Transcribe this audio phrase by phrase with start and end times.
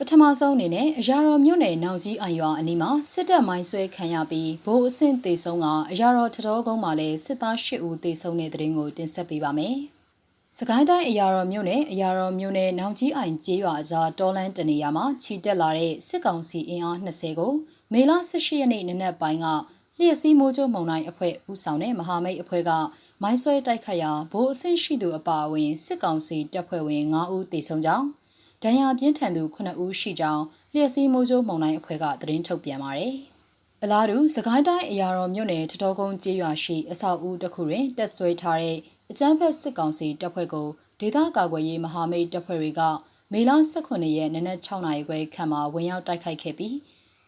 [0.00, 9.76] ပထမဆုံးအနေနဲ့အရာတော်မြို့နယ်နောင်ကြီးအရွာအနီးမှာစစ်တပ်မိုင်းဆွဲခံရပြီးဗိုလ်အဆင့်တေဆုံးကအရာတော်ထတော်ကုန်းမှာလည်းစစ်သား၈ဦးတေဆုံးတဲ့တဲ့ရင်ကိုတင်ဆက်ပေးပါမယ်။
[10.58, 17.52] စကိုင်းတိုင်းအရာတော်မြို့နယ်အရာတော်မြို့နယ်နောင်ကြီးအိုင်ကျေးရွာအကြားတောလန်းတနေရာမှာခြိတက်လာတဲ့စစ်ကောင်စီအင်အား20ကို
[17.92, 19.46] မေလ18ရက်နေ့နနက်ပိုင်းက
[19.98, 22.70] လျှက်စီးမိုးကြိုးမုံတိုင်းအဖွဲ့ဦးဆောင်တဲ့မဟာမိတ်အဖွဲ့က
[23.22, 28.06] မိုင်းဆွဲတိုက်ခတ်ရာဗိုလ်အဆင့်ရှိသူအပါအဝင်စစ်ကောင်စီတပ်ဖွဲ့ဝင်9ဦးတေဆုံးကြောင်း
[28.66, 30.44] ဒဏ်ရာပြင်းထန်သူ9ဦးရှိကြောင်း
[30.74, 33.14] လျှက်စီးမိုးကြိုးမုံတိုင်းအဖွဲ့ကသတင်းထုတ်ပြန်ပါတယ်။
[33.82, 38.76] အလားတူစကိုင်းတိုင်းအရာတော်မြို့နယ်ထတော်ကုန်းကျေးရွာရှိအဆောက်အဦတစ်ခုတွင်တက်ဆွဲထားတဲ့
[39.10, 40.68] အကြမ်းဖက်စစ်ကောင်စီတပ်ဖွဲ့ကို
[41.00, 42.82] ဒေသကာကွယ်ရေးမဟာမိတ်တပ်ဖွဲ့တွေက
[43.32, 43.50] မေလ
[43.82, 46.76] 18ရက်နနက်6နာရီခွဲခန့်မှာဝင်ရောက်တိုက်ခိုက်ခဲ့ပြီး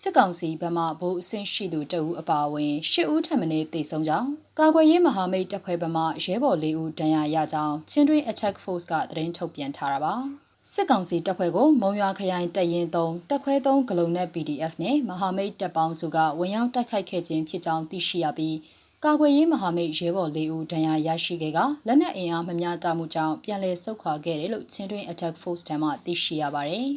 [0.00, 10.16] စစ်ကောင်စီဘက်မှဗိုလ်အဆင့်ရှိသူတအူအပါအဝင်၈ဦးထပ်မံတေဆုံးကြောင်းကာကွယ်ရေးမဟာမိတ်တပ်ဖွဲ့ဘက်မှရဲဘော်၄ဦးဒဏ်ရာရကြောင်းချင်းတွင်း Attack Force ကသတင်းထုတ်ပြန်ထားတာပါ။
[10.74, 18.56] စစ်ကောင်စီတပ်ဖွဲ့ကိုမုံရွာခရိုင်တပ်ရင်း3တပ်ခွဲ3ဂလုံနဲ့ PDF နဲ့မဟာမိတ်တပ်ပေါင်းစုကဝင်ရောက်တိုက်ခိုက်ခဲ့ခြင်းဖြစ်ကြောင်းသိရှိရပြီး
[19.04, 26.88] ကာကွယ်ရေးမဟာမိတ်ရဲဘော်၄ဦးဒဏ်ရာရရှိခဲ့ကလက်နက်အင်အားမများတာမှုကြောင့်ပြန်လည်ဆုတ်ခွာခဲ့တယ်လို့ချင်းတွင်း Attack Force ထံမှသိရှိရပါတယ်။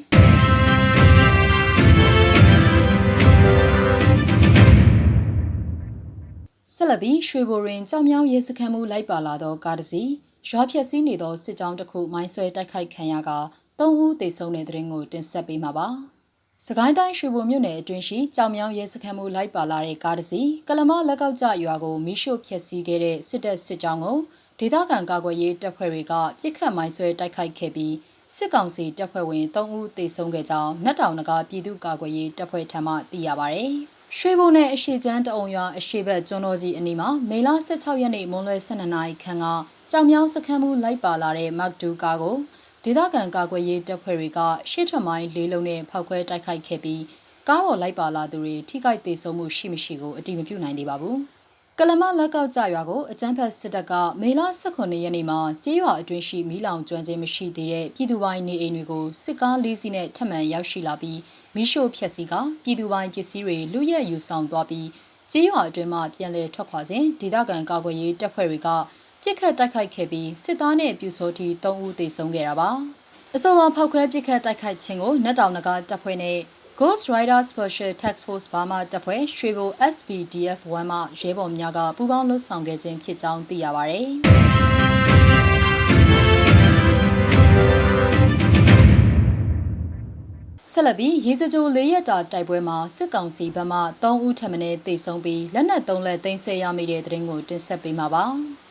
[6.76, 10.12] ဆက်လက်ပြီးရွှေဘိုရင်ကြောင်မြောင်းရဲစခန်းမှုလိုက်ပါလာသောကားတစ်စီး
[10.50, 13.32] ရွာဖြက်စီးနေသောစစ်ကြောင်းတစ်ခုမိုင်းဆွဲတိုက်ခိုက်ခံရက
[13.80, 15.90] ၃ဦးသေဆုံးတဲ့တဲ့ရင်ကိုတင်ဆက်ပေးမှာပါ။
[16.68, 24.18] စကိုင်းတိုင်းရွှေဘိုမြို့နယ်အတွင်းရှိကြောင်မြောင်းရဲစခန်းမှုလိုက်ပါလာတဲ့ကားတစ်စီးကလမလက်ကောက်ကျရွာကိုမိရှို့ဖျက်ဆီးခဲ့တဲ့စစ်တပ်စစ်ကြောင်းကို
[24.60, 27.96] ဒေသခံကာကွယ်ရေးတပ်ဖွဲ့တွေကပြစ်ခတ်မိုင်းဆွဲတိုက်ခိုက်ခဲ့ပြီး
[28.36, 33.60] စစ်ကောင်စီတပ်ဖွဲ့ဝင်၃ဦးသေဆုံးခဲ့ကြောင်းနတ်တောင်နဂါပြည်သူ့ကာကွယ်ရေးတပ်ဖွဲ့ထံမှသိရပါဗျ။
[34.18, 39.46] ရွှေဘုံနဲ့အရှိချမ်းတအုံရွာအရှိဘက်ကျွန်းတော်ကြီးအနီးမှာမေလ16ရက်နေ့မွန်းလွဲ12နာရီခန့်က
[39.92, 42.38] ကြောင်မြောင်းစခန်းမှုလိုက်ပါလာတဲ့မတ်ဒူကာကို
[42.86, 44.40] ဒေသခံကာကွယ်ရေးတပ်ဖွဲ့တွေက
[44.72, 47.02] ရှေ့ထွက်မိုင်းလေးလုံးနဲ့ဖောက်ခွဲတိုက်ခိုက်ခဲ့ပြီး
[47.48, 51.18] ကားပေါ်လိုက်ပါလာသူတွေထိခိုက်ဒေဆုံးမှုရှိမရှိကိုအတိမပြုနိုင်သေးပါဘူး။
[51.80, 61.20] ကလမလက်ကောက်ကြရွာကိုအကြမ်းဖက်စစ်တပ်ကမေလ18ရက်နေ့မှာကြေးရွာအတွင်းရှိမီးလောင်ကျွမ်းခြင်းမရှိသေးတဲ့ပြည်သူပိုင်းနေအိမ်တွေကိုစစ်ကားလေးစီးနဲ့ထပ်မံရောက်ရှိလာပြီး
[61.56, 62.34] မီးရှို့ဖျက်ဆီးက
[62.64, 64.88] ပြည်သူပိုင်းပစ္စည်းတွေလူရက်ယူဆောင်သွားပြီး
[65.32, 68.70] ကြေးရွာအတွင်းမှပြန်လည်ထွက်ခွာစဉ်ဒေသခံကာကွယ်ရေးတပ်ဖွဲ့တွေက
[69.26, 72.70] ပြစ်ခတ်တိုက်ခိုက်ခဲ့ပြီးစစ်သားနဲ့ပြူစောတီ3ဦးသေဆုံးခဲ့တာပါ
[73.36, 76.38] အဆိုပါဖောက်ခွဲပြစ်ခတ်တိုက်ခိုက်ခြင်းကိုနတ်တောင်နဂါတပ်ဖွဲ့နဲ့
[76.80, 83.98] Ghost Rider Special Task Force ဘာမှတပ်ဖွဲ့ရွှေဘို SPDF 1 မှရဲဘော်များကပူးပေါင်းလှုပ်ဆောင်ခဲ့ခြင်းဖြစ်ကြောင်းသိရပါဗျ။
[90.72, 94.58] ဆက်လက်ပြီးရေစကြို၄ရက်တာတိုက်ပွဲမှာစစ်ကောင်စီဘက်မှ3ဦးထပ်မံ
[94.88, 98.26] တေဆုံးပြီးလက်နက်3လက်သိမ်းဆည်းရမိတဲ့တဲ့ရင်ကိုတင်ဆက်ပေးမှာပါ။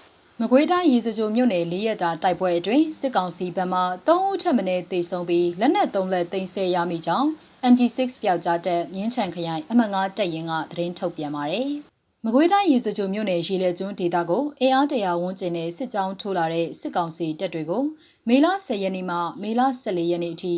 [0.44, 7.28] မကွေးတိုင်းရေစကြိုမြို့နယ်၄ရက်တာတိုက်ပွဲအတွင်းစစ်ကောင်စီဘက်မှ၃ဦးထပ်မံတေဆုံးပြီးလက်နက်၃လက်သိမ်းဆည်းရမိကြောင်း
[7.72, 11.68] MG6 ပျောက်ကြားတက်မြင်းချံခရိုင်အမှတ်၅တပ်ရင်းကသတင်းထုတ်ပြန်ပါတယ်။
[12.24, 17.82] မကွေးတိုင်းရေစကြိုမြို့နယ်ရေလက်ကျွန်းဒေသကိုအင်အားတရာဝန်းကျင်နဲ့စစ်ကြောင်းထိုးလာတဲ့စစ်ကောင်စီတပ်တွေကို
[18.28, 20.54] မေလ10ရက်နေ့မှမေလ14ရက်နေ့အထိ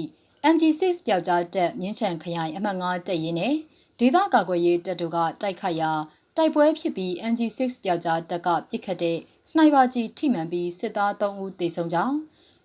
[0.55, 3.55] MG6 ပျောက်ကြားတက်မြင်းချံခရိုင်အမှတ်၅တပ်ရင်းနဲ့
[3.99, 5.93] ဒေသကာကွယ်ရေးတပ်တို့ကတိုက်ခိုက်ရာ
[6.39, 9.19] တိုက်ပွဲဖြစ်ပြီး MG6 ပျောက်ကြားတပ်ကပစ်ခတ်တဲ့
[9.49, 12.17] စနိုက်ပါကြီးထိမှန်ပြီးစစ်သား3ဦးသေဆုံးကြောင်း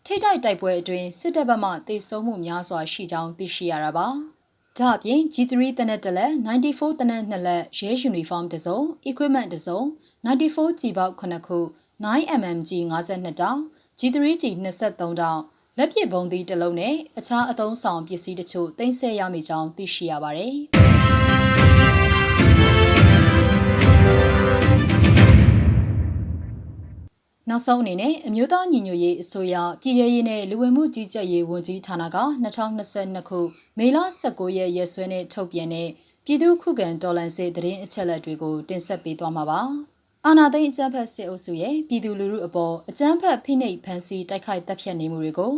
[0.05, 4.07] ထိတိုက်တိုက်ပွဲအတွင်းစစ်တပ်ဘက်မှသေဆုံးမှုများစွာရှိကြောင်းသိရှိရတာပါ။
[4.77, 9.79] ဒါအပြင် G3 တနက်တလက်94တနက်2လက်ရဲယူနီဖောင်းတစ်စုံ equipment တစ်စုံ
[10.25, 11.59] 94 G ပေါက်9ခု
[12.05, 13.59] 9mmG 52တောင်
[13.99, 14.43] G3G
[14.79, 15.41] 23တောင်
[15.77, 20.57] လက်ပစ်ဘုံသီးတစ်လုံးနဲ့အခြားအသုံးဆောင်ပစ္စည်းတချို့တင်ဆက်ရမိကြောင်းသိရှိရပါတယ်။
[27.49, 33.39] နောက်ဆုံးအနေနဲ့အမျိုးသားညီညွတ်ရေးအစိုးရပြည်ထရေးနဲ့လူဝင်မှုကြီးကြပ်ရေးဝန်ကြီးဌာနက2022ခု
[33.77, 35.89] မေလ19ရက်ရက်စွဲနဲ့ထုတ်ပြန်တဲ့
[36.25, 39.61] ပြည်သူ့ခုခံတော်လှန်စစ်တရင်အချက်လက်တွေကိုတင်ဆက်ပေးသွားမှာပါ။
[40.25, 45.53] အာဏာသိမ်းအကြမ်းဖက်စစ်အုပ်စုရဲ့ပြည်သူလူထုအပေါ်အကြမ်းဖက်ဖိနှိပ်ဖန်ဆီးတိုက်ခိုက်တပ်ဖြတ်နေမှုတွေကို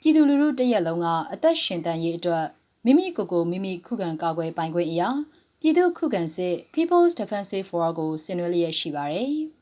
[0.00, 2.46] ပြည်သူလူထုတရက်လုံးကအသက်ရှင်တန်ရေးအတွက်
[2.84, 5.10] မိမိကိုယ်ကိုမိမိခုခံကာကွယ်ပိုင်ခွင့်အရာ
[5.60, 9.34] ပြည်သူ့ခုခံစစ် People's Defensive War ကိုဆင်နွှဲလျက်ရှိပါတယ်။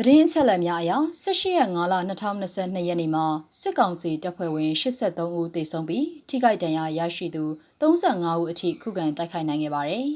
[0.00, 0.92] သတင်းအချက်အလက်များအရ
[1.22, 3.26] 18ရက်5လ2022ရက်နေ့မှာ
[3.60, 7.44] စစ်ကောင်စီတပ်ဖွဲ့ဝင်83ဦးသေဆုံးပြီးထိခိုက်ဒဏ်ရာရရှိသူ
[7.80, 10.08] 35ဦးအထိခုခံတိုက်ခိုက်နိုင်ခဲ့ပါတယ်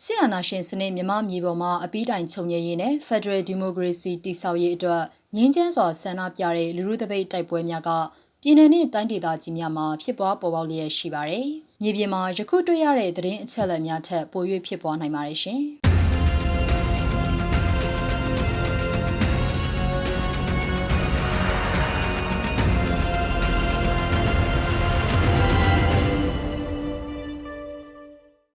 [0.00, 5.02] ဆီယနာရှင်စနစ်မြမမြေပေါ်မှာအပီးတိုင်ချုပ်ငြိရေးနဲ့ Federal Democracy တည်ဆောက်ရေးအတွက်
[5.36, 7.90] ငင်းချမ်းစွာဆန္ဒပြတဲ့လူလူတပိတ်တိုက်ပွဲများက
[8.42, 11.46] ပြည်내နဲ့တိုင်းဒေသကြီးများမှာဖြစ်ပွားပေါ်ပေါက်လျက်ရှိပါတယ်။
[11.82, 15.62] မြေပြင်မှာယခုတွေ့ရတဲ့သတင်းအချက်အလက်များထက်ပို၍ဖြစ်ပွားနိုင်ပါတယ်ရှင်။